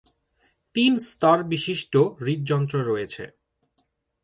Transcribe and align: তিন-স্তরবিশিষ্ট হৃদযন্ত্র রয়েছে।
তিন-স্তরবিশিষ্ট 0.75 1.93
হৃদযন্ত্র 2.19 2.75
রয়েছে। 2.85 3.23